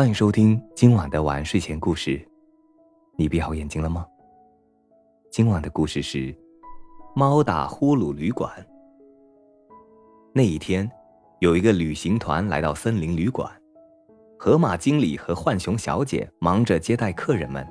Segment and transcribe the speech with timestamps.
[0.00, 2.26] 欢迎收听今晚的晚睡前故事。
[3.18, 4.06] 你闭好眼睛了吗？
[5.30, 6.18] 今晚的故事是
[7.14, 8.50] 《猫打呼噜旅馆》。
[10.32, 10.90] 那一天，
[11.40, 13.52] 有一个旅行团来到森林旅馆，
[14.38, 17.68] 河马经理和浣熊小姐忙着接待客人们，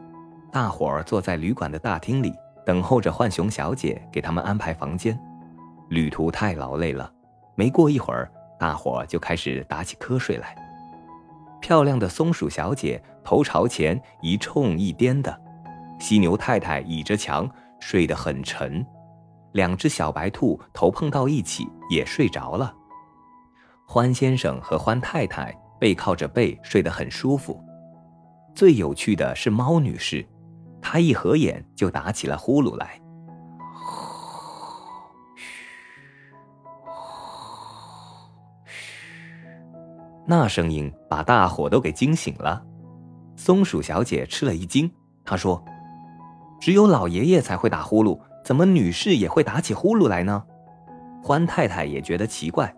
[0.51, 2.31] 大伙儿坐在旅馆的大厅里
[2.63, 5.19] 等候着浣熊小姐给他们安排房间。
[5.89, 7.11] 旅途太劳累了，
[7.55, 10.55] 没过一会儿，大伙儿就开始打起瞌睡来。
[11.61, 15.39] 漂亮的松鼠小姐头朝前一冲一颠的，
[15.99, 17.49] 犀牛太太倚着墙
[17.79, 18.85] 睡得很沉，
[19.53, 22.73] 两只小白兔头碰到一起也睡着了。
[23.85, 27.59] 欢先生和欢太太背靠着背睡得很舒服。
[28.53, 30.25] 最有趣的是猫女士，
[30.81, 32.99] 她一合眼就打起了呼噜来。
[40.29, 42.63] 那声音把大伙都给惊醒了，
[43.35, 44.87] 松鼠小姐吃了一惊，
[45.25, 45.65] 她说
[46.61, 50.43] ：“只有老爷爷才会打呼噜，怎么女士也会打起呼噜来呢？”
[51.23, 52.71] 欢太太也觉得奇怪，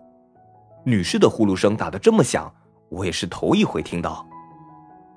[0.82, 2.50] 女士的呼噜声打得这么响，
[2.88, 4.26] 我也是头一回听到。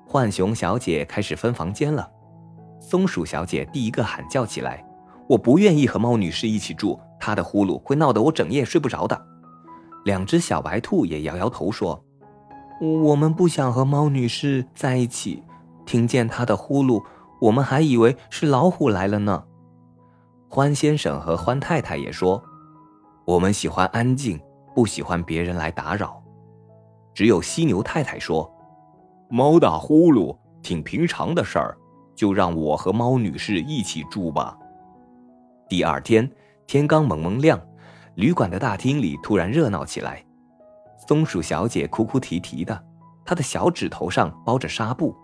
[0.06, 2.06] 浣熊小姐开始分房间了，
[2.78, 4.86] 松鼠小姐第一个喊叫起来
[5.26, 9.18] ：“我不愿意和猫女士一起住，她的呼噜会闹得我整夜睡不着的。”
[10.04, 11.98] 两只小白兔也摇摇头说。
[12.80, 15.42] 我们不想和猫女士在一起，
[15.86, 17.02] 听见她的呼噜，
[17.40, 19.44] 我们还以为是老虎来了呢。
[20.48, 22.42] 欢先生和欢太太也说，
[23.24, 24.38] 我们喜欢安静，
[24.74, 26.22] 不喜欢别人来打扰。
[27.14, 28.50] 只有犀牛太太说，
[29.30, 31.76] 猫打呼噜挺平常的事儿，
[32.14, 34.56] 就让我和猫女士一起住吧。
[35.66, 36.30] 第二天
[36.66, 37.58] 天刚蒙蒙亮，
[38.16, 40.22] 旅馆的大厅里突然热闹起来。
[41.08, 42.84] 松鼠小姐哭哭啼啼的，
[43.24, 45.14] 她的小指头上包着纱布。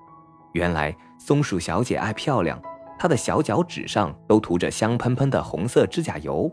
[0.53, 2.61] 原来松鼠小姐爱漂亮，
[2.97, 6.49] 她的小脚趾上都涂着香喷喷的红色指甲油。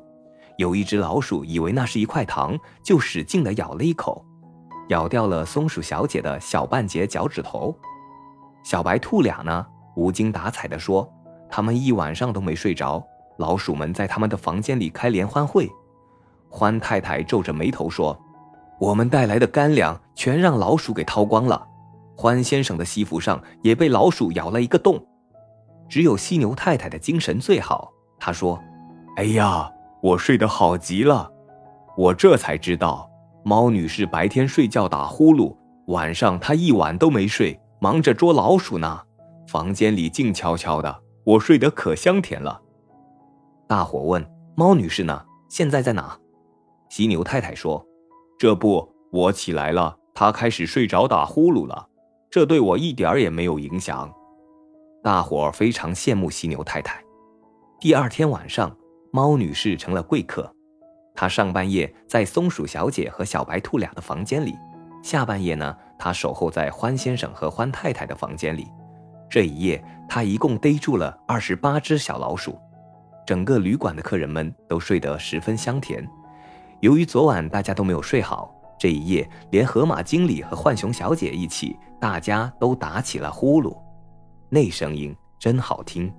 [0.57, 4.25] 有一只老鼠以为那是一块糖，就使劲地咬了一口，
[4.89, 7.77] 咬掉了松鼠小姐的小半截脚趾头。
[8.63, 9.65] 小白兔俩呢，
[9.95, 11.07] 无精打采地说
[11.49, 13.05] ：“他们一晚上都没睡着，
[13.37, 15.69] 老鼠们在他们的房间里开联欢会。”
[16.49, 18.19] 欢太太皱着眉头说。
[18.79, 21.67] 我们带来的干粮全让老鼠给掏光了，
[22.15, 25.05] 欢先生的西服上也被老鼠咬了一个洞，
[25.89, 27.91] 只有犀牛太太的精神最好。
[28.17, 28.57] 她说
[29.17, 29.69] ：“哎呀，
[30.01, 31.29] 我睡得好极了，
[31.97, 33.09] 我这才知道，
[33.43, 35.53] 猫女士白天睡觉打呼噜，
[35.87, 39.01] 晚上她一晚都没睡，忙着捉老鼠呢。
[39.47, 42.61] 房间里静悄悄的，我睡得可香甜了。”
[43.67, 44.25] 大伙问
[44.55, 45.25] ：“猫女士呢？
[45.49, 46.17] 现在在哪？”
[46.87, 47.85] 犀牛太太说。
[48.39, 51.89] 这不，我起来了，他开始睡着打呼噜了，
[52.31, 54.09] 这对我一点也没有影响。
[55.03, 57.03] 大伙儿非常羡慕犀牛太太。
[57.81, 58.73] 第二天晚上，
[59.11, 60.49] 猫女士成了贵客，
[61.13, 64.55] 她上半夜在松鼠小姐和小白兔俩的房间里，
[65.03, 68.65] 下半夜呢，她守候在欢先生和欢太太的房间里。
[69.29, 72.57] 这一夜，她一共逮住了二十八只小老鼠。
[73.27, 76.09] 整个旅馆的客人们都睡得十分香甜。
[76.81, 83.77] 由于昨晚大家都没有睡好，这一夜连河马经理和浣熊小姐一起，大家都打起了呼噜，
[84.47, 86.11] 那声音真好听。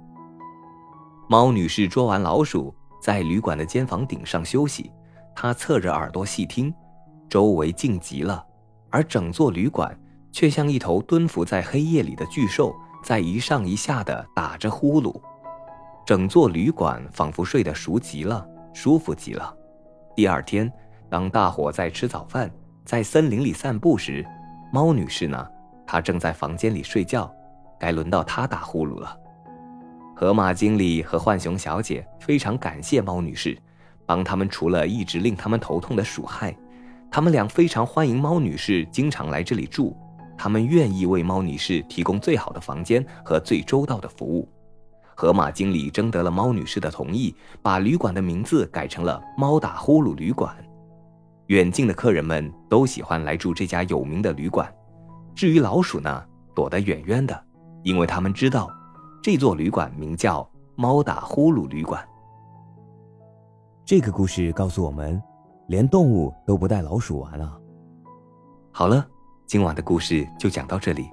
[1.28, 4.92] 猫女士捉完老鼠，在旅馆的间房顶上休息，
[5.34, 6.74] 她侧着耳朵细听，
[7.28, 8.44] 周围静极了，
[8.90, 9.98] 而整座旅馆
[10.30, 15.18] 却像一头蹲伏在黑夜里的巨兽，在一上一下的打着呼噜，
[16.04, 19.56] 整座旅馆仿佛睡得熟极了，舒服极了。
[20.14, 20.70] 第二天，
[21.08, 22.50] 当大伙在吃早饭，
[22.84, 24.26] 在森林里散步时，
[24.72, 25.46] 猫女士呢？
[25.86, 27.32] 她正在房间里睡觉，
[27.78, 29.16] 该轮到她打呼噜了。
[30.14, 33.56] 河马经理和浣熊小姐非常感谢猫女士，
[34.04, 36.54] 帮他们除了一直令他们头痛的鼠害。
[37.10, 39.96] 他们俩非常欢迎猫女士经常来这里住，
[40.36, 44.48] 他们愿意为猫女士提供最好的房间和最周到的服务。
[45.20, 50.56] 河马经理征得了猫女士的同意，把旅馆的名字改成了“猫打呼噜旅馆”。
[51.48, 54.74] 远近的客人们都喜欢来住这家有名的旅馆。
[55.34, 56.24] 至于老鼠呢，
[56.54, 57.38] 躲得远远的，
[57.82, 58.70] 因为他们知道，
[59.22, 62.02] 这座旅馆名叫“猫打呼噜旅馆”。
[63.84, 65.22] 这个故事告诉我们，
[65.66, 67.58] 连动物都不带老鼠玩啊。
[68.72, 69.06] 好了，
[69.46, 71.10] 今晚的故事就讲到这里。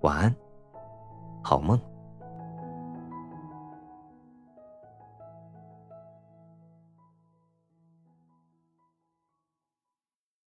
[0.00, 0.34] 晚安，
[1.44, 1.80] 好梦。